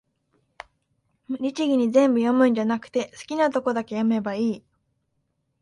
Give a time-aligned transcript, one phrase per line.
[1.29, 4.63] 律儀に全部読むんじゃなくて、好きなとこだけ読めばいい